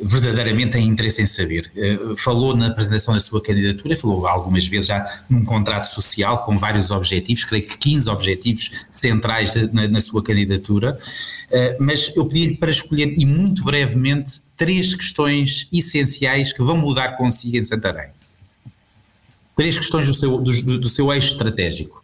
Verdadeiramente 0.00 0.72
têm 0.72 0.86
interesse 0.86 1.22
em 1.22 1.26
saber. 1.26 1.70
Eh, 1.76 2.14
falou 2.16 2.56
na 2.56 2.66
apresentação 2.66 3.14
da 3.14 3.20
sua 3.20 3.40
candidatura, 3.40 3.96
falou 3.96 4.26
algumas 4.26 4.66
vezes 4.66 4.88
já 4.88 5.22
num 5.30 5.44
contrato 5.44 5.86
social 5.86 6.44
com 6.44 6.58
vários 6.58 6.90
objetivos, 6.90 7.44
creio 7.44 7.68
que 7.68 7.78
15 7.78 8.10
objetivos 8.10 8.70
centrais 8.90 9.54
na, 9.72 9.86
na 9.86 10.00
sua 10.00 10.24
candidatura, 10.24 10.98
mas 11.80 12.12
eu 12.14 12.26
pedi-lhe 12.26 12.56
para 12.56 12.70
escolher, 12.70 13.14
e 13.16 13.24
muito 13.24 13.64
brevemente, 13.64 14.40
três 14.56 14.94
questões 14.94 15.68
essenciais 15.72 16.52
que 16.52 16.62
vão 16.62 16.76
mudar 16.76 17.16
consigo 17.16 17.56
em 17.56 17.62
Santarém 17.62 18.17
três 19.58 19.76
questões 19.76 20.06
do 20.06 20.14
seu, 20.14 20.40
do, 20.40 20.78
do 20.78 20.88
seu 20.88 21.12
eixo 21.12 21.32
estratégico. 21.32 22.00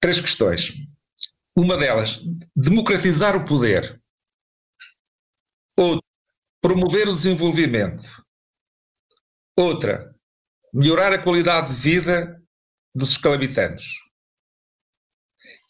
três 0.00 0.20
questões. 0.20 0.72
Uma 1.56 1.76
delas, 1.76 2.20
democratizar 2.54 3.34
o 3.36 3.44
poder. 3.44 4.00
Outra, 5.76 6.08
promover 6.62 7.08
o 7.08 7.12
desenvolvimento. 7.12 8.04
Outra, 9.56 10.14
melhorar 10.72 11.12
a 11.12 11.20
qualidade 11.20 11.74
de 11.74 11.80
vida 11.80 12.40
dos 12.94 13.10
escalabitanos. 13.10 13.84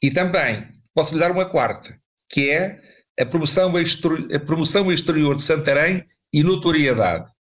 E 0.03 0.11
também, 0.11 0.71
posso 0.95 1.15
lhe 1.15 1.21
dar 1.21 1.31
uma 1.31 1.49
quarta, 1.49 1.99
que 2.29 2.51
é 2.51 2.79
a 3.19 3.25
promoção, 3.25 3.73
a 3.75 4.41
promoção 4.41 4.93
exterior 4.93 5.35
de 5.35 5.43
Santarém 5.43 6.05
e 6.31 6.43
notoriedade. 6.43 7.33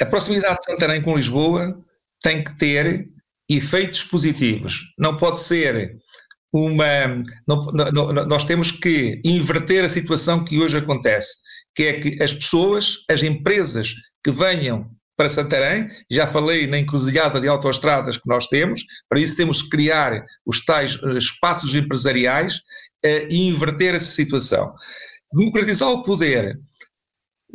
A 0.00 0.06
proximidade 0.06 0.58
de 0.58 0.64
Santarém 0.64 1.02
com 1.02 1.16
Lisboa 1.16 1.78
tem 2.22 2.42
que 2.42 2.56
ter 2.56 3.08
efeitos 3.48 4.04
positivos. 4.04 4.80
Não 4.98 5.14
pode 5.16 5.40
ser 5.40 5.96
uma. 6.52 7.22
Não, 7.46 7.60
não, 7.92 8.12
nós 8.26 8.44
temos 8.44 8.70
que 8.70 9.20
inverter 9.24 9.84
a 9.84 9.88
situação 9.88 10.44
que 10.44 10.58
hoje 10.58 10.78
acontece, 10.78 11.34
que 11.74 11.84
é 11.84 12.00
que 12.00 12.22
as 12.22 12.32
pessoas, 12.32 13.04
as 13.10 13.22
empresas 13.22 13.92
que 14.24 14.30
venham 14.30 14.90
para 15.16 15.28
Santarém, 15.28 15.86
já 16.10 16.26
falei 16.26 16.66
na 16.66 16.78
encruzilhada 16.78 17.38
de 17.38 17.46
autoestradas 17.46 18.16
que 18.16 18.26
nós 18.26 18.46
temos, 18.46 18.82
para 19.06 19.20
isso 19.20 19.36
temos 19.36 19.60
que 19.60 19.68
criar 19.68 20.24
os 20.46 20.64
tais 20.64 20.98
eh, 21.02 21.18
espaços 21.18 21.74
empresariais 21.74 22.54
uh, 23.04 23.28
e 23.28 23.48
inverter 23.48 23.94
essa 23.94 24.10
situação. 24.10 24.74
Democratizar 25.30 25.90
o 25.90 26.02
poder. 26.04 26.58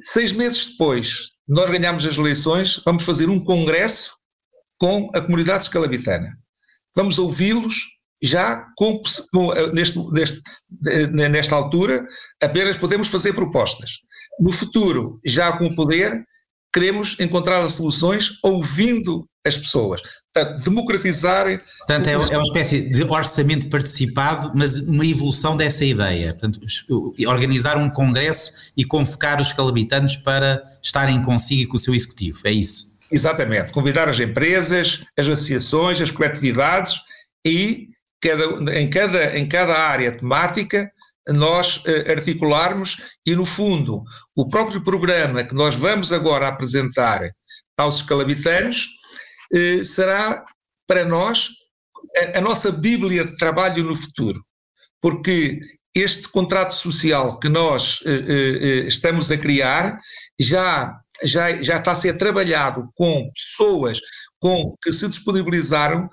Seis 0.03 0.31
meses 0.31 0.67
depois 0.73 1.34
nós 1.47 1.69
ganhamos 1.69 2.05
as 2.05 2.17
eleições, 2.17 2.81
vamos 2.83 3.03
fazer 3.03 3.29
um 3.29 3.43
congresso 3.43 4.17
com 4.77 5.09
a 5.13 5.21
comunidade 5.21 5.63
escalabitana. 5.63 6.37
Vamos 6.95 7.19
ouvi-los 7.19 7.75
já 8.21 8.65
com, 8.77 8.99
com, 9.31 9.53
neste, 9.73 9.99
neste, 10.11 10.41
eh, 10.87 11.07
nesta 11.07 11.55
altura, 11.55 12.05
apenas 12.41 12.77
podemos 12.77 13.07
fazer 13.07 13.33
propostas. 13.33 13.91
No 14.39 14.51
futuro, 14.51 15.19
já 15.25 15.55
com 15.57 15.67
o 15.67 15.75
poder, 15.75 16.23
queremos 16.75 17.17
encontrar 17.21 17.61
as 17.61 17.75
soluções 17.75 18.37
ouvindo 18.43 19.25
as 19.47 19.57
pessoas. 19.57 20.01
Portanto, 20.33 20.61
democratizar. 20.65 21.61
Portanto, 21.77 22.07
é, 22.07 22.17
uma 22.17 22.43
espécie 22.43 22.81
de 22.81 23.03
orçamento 23.03 23.69
participado, 23.69 24.51
mas 24.53 24.81
uma 24.81 25.05
evolução 25.05 25.55
dessa 25.55 25.85
ideia. 25.85 26.33
Portanto, 26.33 26.59
organizar 27.25 27.77
um 27.77 27.89
congresso 27.89 28.51
e 28.75 28.83
convocar 28.83 29.39
os 29.39 29.53
calabitanos 29.53 30.17
para 30.17 30.61
estarem 30.83 31.23
consigo 31.23 31.61
e 31.61 31.65
com 31.65 31.77
o 31.77 31.79
seu 31.79 31.95
executivo, 31.95 32.41
é 32.43 32.51
isso? 32.51 32.93
Exatamente. 33.09 33.71
Convidar 33.71 34.09
as 34.09 34.19
empresas, 34.19 35.05
as 35.17 35.29
associações, 35.29 36.01
as 36.01 36.11
coletividades 36.11 36.99
e 37.45 37.87
cada, 38.21 38.77
em, 38.77 38.89
cada, 38.89 39.37
em 39.37 39.45
cada 39.45 39.77
área 39.77 40.11
temática 40.11 40.91
nós 41.29 41.77
uh, 41.77 42.11
articularmos 42.11 42.97
e, 43.25 43.35
no 43.35 43.45
fundo, 43.45 44.03
o 44.35 44.47
próprio 44.47 44.83
programa 44.83 45.43
que 45.43 45.55
nós 45.55 45.75
vamos 45.75 46.13
agora 46.13 46.47
apresentar 46.47 47.29
aos 47.77 47.97
escalabitanos 47.97 48.85
uh, 49.53 49.83
será 49.83 50.45
para 50.87 51.03
nós 51.03 51.49
a, 52.35 52.41
nossa 52.41 52.71
bíblia 52.71 53.25
de 53.25 53.37
trabalho 53.37 53.83
no 53.83 53.95
futuro, 53.95 54.39
porque 55.01 55.59
este 55.95 56.27
contrato 56.27 56.73
social 56.73 57.39
que 57.39 57.47
nós 57.47 58.01
uh, 58.01 58.87
estamos 58.87 59.31
a 59.31 59.37
criar 59.37 59.97
já, 60.39 60.93
já, 61.23 61.63
já 61.63 61.77
está 61.77 61.93
a 61.93 61.95
ser 61.95 62.17
trabalhado 62.17 62.89
com 62.93 63.31
pessoas 63.33 63.99
com, 64.39 64.75
que 64.83 64.91
se 64.91 65.07
disponibilizaram 65.07 66.09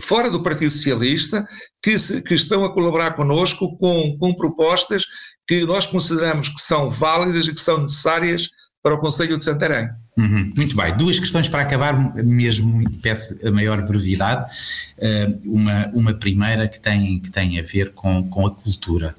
fora 0.00 0.30
do 0.30 0.42
Partido 0.42 0.70
Socialista, 0.70 1.46
que, 1.82 1.98
se, 1.98 2.22
que 2.22 2.34
estão 2.34 2.64
a 2.64 2.72
colaborar 2.72 3.14
connosco 3.14 3.76
com, 3.78 4.16
com 4.18 4.34
propostas 4.34 5.04
que 5.46 5.64
nós 5.64 5.86
consideramos 5.86 6.48
que 6.48 6.60
são 6.60 6.90
válidas 6.90 7.46
e 7.46 7.54
que 7.54 7.60
são 7.60 7.82
necessárias 7.82 8.48
para 8.82 8.94
o 8.94 8.98
Conselho 8.98 9.36
de 9.36 9.44
Santarém. 9.44 9.90
Uhum, 10.16 10.52
muito 10.56 10.76
bem. 10.76 10.96
Duas 10.96 11.18
questões 11.18 11.48
para 11.48 11.62
acabar, 11.62 12.14
mesmo 12.24 12.88
peço 13.00 13.38
a 13.46 13.50
maior 13.50 13.82
brevidade. 13.82 14.50
Uh, 14.98 15.54
uma, 15.54 15.86
uma 15.88 16.14
primeira 16.14 16.68
que 16.68 16.78
tem, 16.78 17.20
que 17.20 17.30
tem 17.30 17.58
a 17.58 17.62
ver 17.62 17.92
com, 17.92 18.28
com 18.28 18.46
a 18.46 18.50
cultura. 18.50 19.14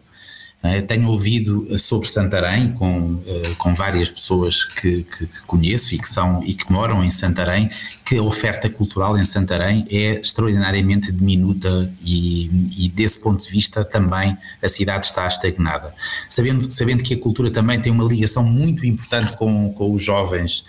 Uh, 0.62 0.86
tenho 0.86 1.08
ouvido 1.08 1.80
sobre 1.80 2.10
Santarém 2.10 2.74
com, 2.74 3.14
uh, 3.14 3.56
com 3.58 3.74
várias 3.74 4.10
pessoas 4.10 4.66
que, 4.66 5.04
que, 5.04 5.26
que, 5.26 5.42
conheço 5.48 5.96
e 5.96 5.98
que, 5.98 6.10
são, 6.10 6.44
e 6.44 6.54
que 6.54 6.70
moram 6.70 7.02
em 7.02 7.10
Santarém, 7.10 7.70
que 8.04 8.18
a 8.18 8.22
oferta 8.22 8.70
cultural 8.70 9.18
em 9.18 9.24
Santarém 9.24 9.88
é 9.90 10.20
extraordinariamente 10.20 11.14
diminuta 11.14 11.90
e, 12.04 12.50
e 12.78 12.90
desse 12.90 13.22
ponto 13.22 13.42
de 13.42 13.50
vista 13.50 13.86
também 13.86 14.38
a 14.62 14.68
cidade 14.68 15.06
está 15.06 15.26
estagnada. 15.28 15.94
Sabendo, 16.28 16.70
sabendo 16.74 17.04
que 17.04 17.14
a 17.14 17.20
cultura 17.20 17.50
também 17.50 17.80
tem 17.80 17.92
uma 17.92 18.04
ligação 18.04 18.44
muito 18.44 18.86
importante 18.86 19.38
com, 19.38 19.72
com 19.72 19.94
os 19.94 20.04
jovens, 20.04 20.66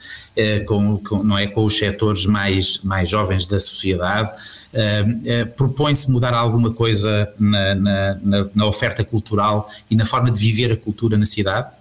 com, 0.67 0.99
com, 0.99 1.23
não 1.23 1.37
é, 1.37 1.47
com 1.47 1.65
os 1.65 1.77
setores 1.77 2.25
mais, 2.25 2.79
mais 2.83 3.09
jovens 3.09 3.47
da 3.47 3.59
sociedade, 3.59 4.31
Uh, 4.73 5.43
uh, 5.43 5.47
propõe-se 5.57 6.09
mudar 6.09 6.33
alguma 6.33 6.73
coisa 6.73 7.33
na, 7.37 7.75
na, 7.75 8.21
na, 8.55 8.67
oferta 8.67 9.05
cultural 9.05 9.69
e 9.91 9.97
na 9.97 10.07
forma 10.07 10.31
de 10.31 10.39
viver 10.39 10.71
a 10.71 10.77
cultura 10.77 11.19
na 11.19 11.27
cidade? 11.27 11.73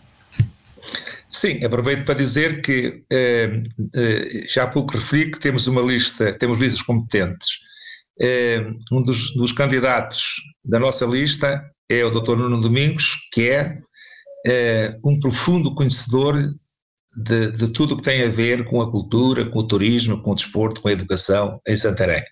Sim, 1.29 1.63
aproveito 1.63 2.03
para 2.03 2.15
dizer 2.15 2.63
que 2.63 3.03
uh, 3.13 4.48
já 4.51 4.63
há 4.63 4.68
pouco 4.68 4.94
referi 4.94 5.29
que 5.29 5.39
temos 5.39 5.68
uma 5.68 5.82
lista, 5.82 6.34
temos 6.34 6.60
listas 6.60 6.82
competentes. 6.82 7.60
um 8.91 9.03
dos, 9.03 9.36
dos, 9.36 9.51
candidatos 9.51 10.24
da 10.65 10.79
nossa 10.79 11.06
lista 11.06 11.63
é 11.88 12.03
o 12.03 12.10
Dr. 12.10 12.38
Nuno 12.38 12.60
Domingos, 12.60 13.18
que 13.32 13.50
é 13.50 13.77
um 15.06 15.20
profundo 15.20 15.75
conhecedor 15.75 16.39
de, 17.16 17.51
de 17.51 17.72
tudo 17.74 17.94
o 17.94 17.98
que 17.98 18.04
tem 18.04 18.24
a 18.24 18.30
ver 18.30 18.66
com 18.66 18.82
a 18.82 18.89
cultura, 18.89 19.46
com 19.50 19.60
o 19.60 19.68
turismo, 19.68 20.22
com 20.22 20.32
o 20.32 20.36
desporto, 20.36 20.82
com 20.82 20.88
a 20.88 20.92
educação 20.92 21.60
em 21.68 21.75
Santarém. 21.75 22.24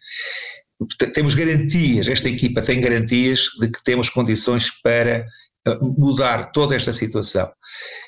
Temos 1.13 1.33
garantias, 1.33 2.07
esta 2.07 2.29
equipa 2.29 2.61
tem 2.61 2.79
garantias 2.79 3.47
de 3.59 3.69
que 3.69 3.83
temos 3.83 4.09
condições 4.09 4.69
para 4.83 5.25
eh, 5.67 5.77
mudar 5.81 6.51
toda 6.51 6.75
esta 6.75 6.93
situação. 6.93 7.51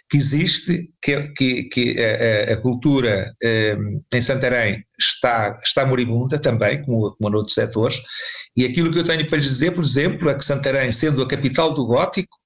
Que 0.09 0.17
existe, 0.17 0.87
que, 1.01 1.33
que, 1.33 1.63
que 1.63 1.95
a, 1.99 2.53
a, 2.53 2.57
cultura 2.57 3.31
um, 3.77 4.01
em 4.13 4.21
Santarém 4.21 4.83
está, 4.99 5.59
está 5.63 5.85
moribunda 5.85 6.39
também, 6.39 6.81
como, 6.83 7.15
como 7.15 7.29
noutros 7.29 7.53
setores, 7.53 7.99
e 8.55 8.65
aquilo 8.65 8.91
que 8.91 8.99
eu 8.99 9.03
tenho 9.03 9.27
para 9.27 9.37
lhes 9.37 9.45
dizer, 9.45 9.71
por 9.71 9.83
exemplo, 9.83 10.29
é 10.29 10.35
que 10.35 10.45
Santarém, 10.45 10.91
sendo 10.91 11.21
a 11.21 11.27
capital 11.27 11.73
do 11.73 11.85
gótico, 11.85 12.38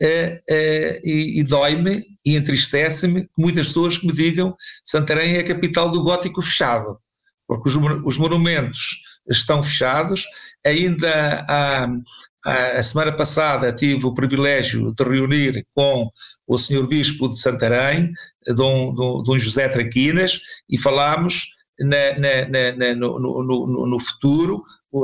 e, 0.00 1.40
e 1.40 1.42
dói-me 1.44 2.02
e 2.24 2.36
entristece-me 2.36 3.28
muitas 3.36 3.68
pessoas 3.68 3.98
que 3.98 4.06
me 4.06 4.12
digam 4.12 4.54
Santarém 4.84 5.36
é 5.36 5.40
a 5.40 5.46
capital 5.46 5.90
do 5.90 6.02
gótico 6.02 6.42
fechado, 6.42 6.98
porque 7.46 7.68
os, 7.68 7.76
os 8.04 8.18
monumentos 8.18 9.08
estão 9.28 9.62
fechados. 9.62 10.24
Ainda 10.64 11.44
a, 11.48 11.88
a, 12.44 12.82
semana 12.82 13.12
passada 13.12 13.72
tive 13.72 14.06
o 14.06 14.14
privilégio 14.14 14.92
de 14.94 15.04
reunir 15.04 15.66
com 15.74 16.08
o 16.46 16.58
senhor 16.58 16.86
Bispo 16.86 17.28
de 17.28 17.38
Santarém, 17.38 18.10
Dom, 18.56 18.94
Dom, 18.94 19.22
Dom 19.22 19.38
José 19.38 19.68
Traquinas, 19.68 20.40
e 20.68 20.78
falámos 20.78 21.48
na, 21.80 22.18
na, 22.18 22.72
na, 22.76 22.94
no, 22.94 23.18
no, 23.20 23.86
no, 23.86 24.00
futuro 24.00 24.60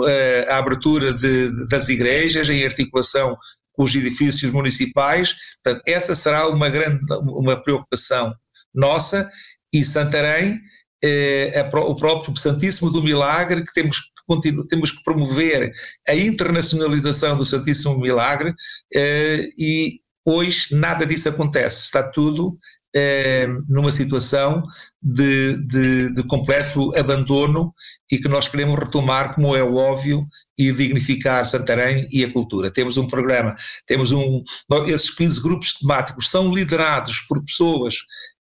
eh, 0.08 0.46
a 0.50 0.58
abertura 0.58 1.12
de, 1.12 1.68
das 1.68 1.88
igrejas 1.88 2.50
em 2.50 2.64
articulação 2.64 3.36
os 3.76 3.94
edifícios 3.94 4.50
municipais. 4.52 5.34
Portanto, 5.62 5.82
essa 5.86 6.14
será 6.14 6.48
uma 6.48 6.68
grande 6.68 7.00
uma 7.12 7.60
preocupação 7.60 8.34
nossa 8.74 9.28
e 9.72 9.84
Santarém, 9.84 10.60
eh, 11.02 11.68
o 11.72 11.94
próprio 11.94 12.36
Santíssimo 12.36 12.90
do 12.90 13.02
Milagre, 13.02 13.62
que 13.62 13.72
temos 13.72 14.00
que, 14.00 14.66
temos 14.68 14.90
que 14.90 15.02
promover 15.02 15.70
a 16.08 16.14
internacionalização 16.14 17.36
do 17.36 17.44
Santíssimo 17.44 17.98
Milagre 17.98 18.54
eh, 18.94 19.48
e 19.58 20.00
hoje 20.24 20.74
nada 20.74 21.04
disso 21.04 21.28
acontece, 21.28 21.84
está 21.84 22.02
tudo 22.02 22.56
eh, 22.94 23.48
numa 23.68 23.90
situação 23.90 24.62
de, 25.02 25.56
de, 25.66 26.14
de, 26.14 26.22
completo 26.24 26.96
abandono 26.96 27.74
e 28.10 28.18
que 28.18 28.28
nós 28.28 28.48
queremos 28.48 28.78
retomar, 28.78 29.34
como 29.34 29.56
é 29.56 29.62
óbvio, 29.62 30.26
e 30.56 30.72
dignificar 30.72 31.44
Santarém 31.44 32.08
e 32.12 32.24
a 32.24 32.32
cultura. 32.32 32.70
Temos 32.70 32.96
um 32.96 33.08
programa, 33.08 33.54
temos 33.86 34.12
um. 34.12 34.42
Esses 34.86 35.10
15 35.10 35.42
grupos 35.42 35.74
temáticos 35.74 36.30
são 36.30 36.54
liderados 36.54 37.20
por 37.20 37.44
pessoas 37.44 37.96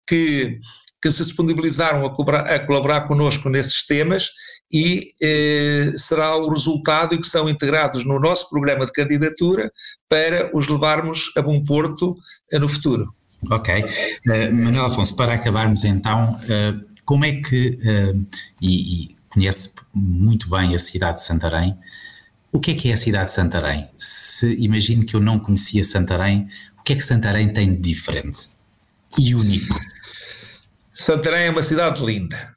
que 0.06 0.58
que 1.02 1.10
se 1.10 1.24
disponibilizaram 1.24 2.04
a, 2.04 2.14
cobrar, 2.14 2.40
a 2.40 2.58
colaborar 2.58 3.06
connosco 3.06 3.48
nesses 3.48 3.86
temas 3.86 4.28
e 4.70 5.12
eh, 5.22 5.90
será 5.96 6.36
o 6.36 6.48
resultado 6.48 7.14
e 7.14 7.18
que 7.18 7.26
são 7.26 7.48
integrados 7.48 8.04
no 8.04 8.20
nosso 8.20 8.50
programa 8.50 8.84
de 8.84 8.92
candidatura 8.92 9.72
para 10.08 10.50
os 10.54 10.68
levarmos 10.68 11.32
a 11.36 11.42
bom 11.42 11.62
porto 11.62 12.16
eh, 12.52 12.58
no 12.58 12.68
futuro. 12.68 13.14
Ok. 13.48 13.84
Uh, 14.26 14.52
Manuel 14.52 14.86
Afonso, 14.86 15.14
para 15.16 15.34
acabarmos 15.34 15.84
então, 15.84 16.34
uh, 16.34 16.84
como 17.04 17.24
é 17.24 17.36
que, 17.36 17.78
uh, 17.82 18.26
e, 18.60 19.04
e, 19.04 19.16
conhece 19.28 19.74
muito 19.94 20.50
bem 20.50 20.74
a 20.74 20.78
cidade 20.78 21.18
de 21.18 21.24
Santarém, 21.24 21.78
o 22.52 22.58
que 22.58 22.72
é 22.72 22.74
que 22.74 22.90
é 22.90 22.94
a 22.94 22.96
cidade 22.96 23.26
de 23.26 23.32
Santarém? 23.32 23.88
Se 23.96 24.54
imagino 24.54 25.06
que 25.06 25.14
eu 25.14 25.20
não 25.20 25.38
conhecia 25.38 25.84
Santarém, 25.84 26.48
o 26.78 26.82
que 26.82 26.92
é 26.92 26.96
que 26.96 27.02
Santarém 27.02 27.52
tem 27.52 27.74
de 27.74 27.80
diferente 27.80 28.48
e 29.18 29.34
único? 29.34 29.78
Santarém 30.92 31.46
é 31.46 31.50
uma 31.50 31.62
cidade 31.62 32.04
linda. 32.04 32.54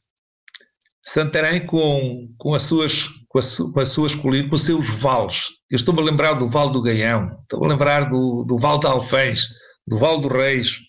Santarém 1.01 1.65
com, 1.65 2.29
com 2.37 2.53
as 2.53 2.63
suas 2.63 3.09
com, 3.33 3.39
as, 3.39 3.57
com 3.57 3.79
as 3.79 3.89
suas 3.89 4.13
colinas, 4.15 4.49
com 4.49 4.55
os 4.55 4.61
seus 4.61 4.87
vales. 4.99 5.45
Eu 5.69 5.75
estou-me 5.75 5.99
a 6.01 6.03
lembrar 6.03 6.33
do 6.33 6.47
Vale 6.47 6.71
do 6.71 6.81
Gaião, 6.81 7.35
estou 7.41 7.65
a 7.65 7.67
lembrar 7.67 8.07
do, 8.07 8.43
do 8.43 8.57
Vale 8.57 8.79
de 8.79 8.85
Alfães, 8.85 9.47
do 9.87 9.97
Val 9.97 10.19
do 10.19 10.27
Reis. 10.27 10.79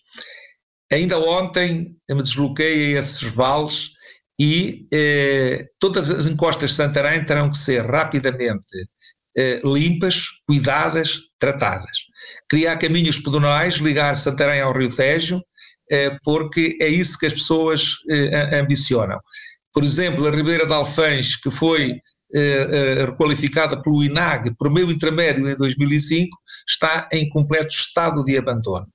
Ainda 0.91 1.17
ontem 1.19 1.95
me 2.09 2.21
desloquei 2.21 2.95
a 2.95 2.99
esses 2.99 3.21
vales 3.21 3.91
e 4.39 4.87
eh, 4.93 5.63
todas 5.79 6.09
as 6.11 6.25
encostas 6.27 6.71
de 6.71 6.75
Santarém 6.75 7.25
terão 7.25 7.49
que 7.49 7.57
ser 7.57 7.85
rapidamente 7.85 8.67
eh, 9.37 9.59
limpas, 9.63 10.25
cuidadas, 10.47 11.19
tratadas. 11.39 11.97
Criar 12.47 12.77
caminhos 12.77 13.19
pedonais, 13.19 13.75
ligar 13.75 14.15
Santarém 14.15 14.61
ao 14.61 14.73
Rio 14.73 14.93
Tejo, 14.93 15.41
eh, 15.91 16.15
porque 16.23 16.77
é 16.81 16.87
isso 16.87 17.17
que 17.17 17.25
as 17.25 17.33
pessoas 17.33 17.95
eh, 18.09 18.59
ambicionam. 18.59 19.19
Por 19.73 19.83
exemplo, 19.83 20.27
a 20.27 20.31
Ribeira 20.31 20.65
de 20.65 20.73
Alfães, 20.73 21.35
que 21.35 21.51
foi 21.51 21.99
requalificada 23.05 23.81
pelo 23.81 24.03
INAG 24.03 24.55
por 24.57 24.71
meio 24.71 24.91
intermédio 24.91 25.49
em 25.49 25.55
2005, 25.55 26.37
está 26.67 27.07
em 27.11 27.29
completo 27.29 27.69
estado 27.69 28.23
de 28.23 28.37
abandono. 28.37 28.87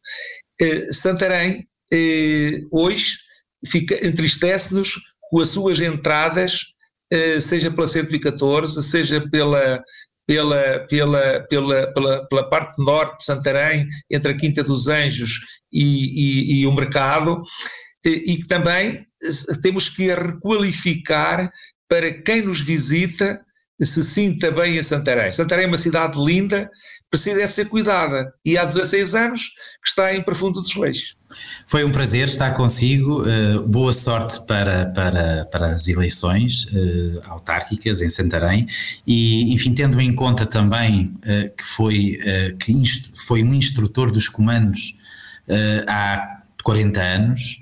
Eh, 0.60 0.92
Santarém, 0.92 1.64
hoje, 2.70 3.16
entristece-nos 4.02 4.94
com 5.30 5.40
as 5.40 5.48
suas 5.48 5.80
entradas, 5.80 6.60
seja 7.40 7.70
pela 7.70 7.86
114, 7.86 8.82
seja 8.82 9.20
pela, 9.30 9.82
pela, 10.30 10.86
pela, 10.88 11.40
pela, 11.48 11.92
pela, 11.92 12.28
pela 12.28 12.48
parte 12.48 12.80
norte 12.80 13.18
de 13.18 13.24
Santarém, 13.24 13.86
entre 14.08 14.30
a 14.30 14.36
Quinta 14.36 14.62
dos 14.62 14.86
Anjos 14.86 15.40
e, 15.72 15.82
e, 15.82 16.60
e 16.60 16.66
o 16.68 16.72
Mercado, 16.72 17.42
e 18.04 18.36
que 18.36 18.46
também 18.46 19.04
temos 19.60 19.88
que 19.88 20.14
requalificar 20.14 21.50
para 21.90 22.12
quem 22.12 22.42
nos 22.42 22.60
visita 22.60 23.44
se 23.82 24.04
sinta 24.04 24.50
bem 24.50 24.76
em 24.76 24.82
Santarém. 24.82 25.32
Santarém 25.32 25.64
é 25.64 25.68
uma 25.68 25.78
cidade 25.78 26.22
linda, 26.22 26.70
precisa 27.10 27.48
ser 27.48 27.64
cuidada 27.64 28.32
e 28.44 28.56
há 28.56 28.64
16 28.64 29.14
anos 29.14 29.42
que 29.82 29.88
está 29.88 30.14
em 30.14 30.22
profundo 30.22 30.60
desleixo. 30.60 31.16
Foi 31.66 31.82
um 31.82 31.90
prazer 31.90 32.28
estar 32.28 32.52
consigo, 32.54 33.22
uh, 33.22 33.66
boa 33.66 33.92
sorte 33.92 34.44
para, 34.46 34.86
para, 34.86 35.46
para 35.46 35.74
as 35.74 35.88
eleições 35.88 36.66
uh, 36.66 37.22
autárquicas 37.24 38.00
em 38.02 38.10
Santarém 38.10 38.66
e, 39.06 39.52
enfim, 39.52 39.72
tendo 39.72 40.00
em 40.00 40.14
conta 40.14 40.44
também 40.44 41.14
uh, 41.24 41.56
que, 41.56 41.64
foi, 41.64 42.18
que 42.58 42.72
foi 43.26 43.42
um 43.42 43.54
instrutor 43.54 44.12
dos 44.12 44.28
comandos 44.28 44.94
há 45.88 46.42
40 46.62 47.00
anos, 47.00 47.60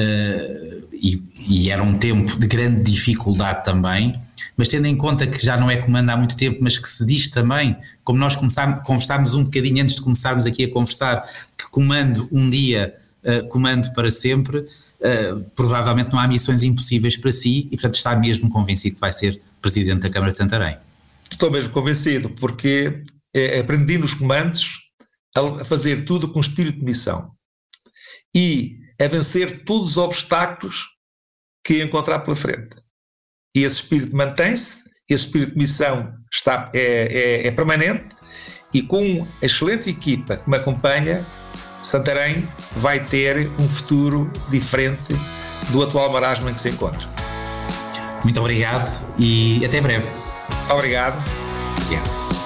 uh, 0.00 0.88
e, 0.92 1.22
e, 1.48 1.70
era 1.70 1.82
um 1.82 1.98
tempo 1.98 2.38
de 2.38 2.46
grande 2.46 2.90
dificuldade 2.90 3.64
também, 3.64 4.20
mas 4.56 4.68
tendo 4.68 4.86
em 4.86 4.96
conta 4.96 5.26
que 5.26 5.44
já 5.44 5.56
não 5.56 5.70
é 5.70 5.76
comando 5.76 6.10
há 6.10 6.16
muito 6.16 6.36
tempo, 6.36 6.58
mas 6.60 6.78
que 6.78 6.88
se 6.88 7.04
diz 7.04 7.28
também, 7.28 7.76
como 8.02 8.18
nós 8.18 8.36
conversámos 8.36 9.34
um 9.34 9.44
bocadinho 9.44 9.82
antes 9.82 9.94
de 9.94 10.02
começarmos 10.02 10.46
aqui 10.46 10.64
a 10.64 10.70
conversar, 10.70 11.22
que 11.56 11.68
comando 11.70 12.28
um 12.32 12.48
dia, 12.48 12.94
uh, 13.24 13.46
comando 13.48 13.92
para 13.92 14.10
sempre, 14.10 14.58
uh, 14.58 15.40
provavelmente 15.54 16.12
não 16.12 16.18
há 16.18 16.26
missões 16.26 16.62
impossíveis 16.62 17.16
para 17.16 17.32
si 17.32 17.68
e, 17.70 17.76
portanto, 17.76 17.96
está 17.96 18.16
mesmo 18.16 18.50
convencido 18.50 18.94
que 18.94 19.00
vai 19.00 19.12
ser 19.12 19.40
Presidente 19.60 20.00
da 20.00 20.10
Câmara 20.10 20.32
de 20.32 20.38
Santarém. 20.38 20.78
Estou 21.30 21.50
mesmo 21.50 21.72
convencido, 21.72 22.30
porque 22.30 23.04
aprendi 23.60 23.98
nos 23.98 24.14
comandos 24.14 24.80
a 25.34 25.64
fazer 25.64 26.04
tudo 26.04 26.28
com 26.32 26.40
espírito 26.40 26.80
de 26.80 26.84
missão. 26.84 27.30
E 28.34 28.70
a 29.00 29.06
vencer 29.08 29.64
todos 29.64 29.92
os 29.92 29.96
obstáculos 29.96 30.86
que 31.64 31.82
encontrar 31.82 32.20
pela 32.20 32.36
frente. 32.36 32.76
E 33.56 33.64
esse 33.64 33.82
espírito 33.82 34.14
mantém-se, 34.14 34.84
esse 35.08 35.26
espírito 35.26 35.52
de 35.52 35.58
missão 35.58 36.14
está, 36.32 36.70
é, 36.72 37.42
é, 37.42 37.46
é 37.46 37.50
permanente 37.50 38.06
e 38.72 38.82
com 38.82 39.26
a 39.42 39.44
excelente 39.44 39.90
equipa 39.90 40.36
que 40.36 40.48
me 40.48 40.56
acompanha, 40.56 41.26
Santarém 41.82 42.46
vai 42.76 43.04
ter 43.04 43.50
um 43.58 43.68
futuro 43.68 44.30
diferente 44.50 45.14
do 45.70 45.82
atual 45.82 46.12
marasmo 46.12 46.48
em 46.50 46.54
que 46.54 46.60
se 46.60 46.68
encontra. 46.68 47.08
Muito 48.22 48.38
obrigado 48.38 48.98
e 49.18 49.64
até 49.64 49.80
breve. 49.80 50.06
Obrigado. 50.70 51.22
Yeah. 51.90 52.39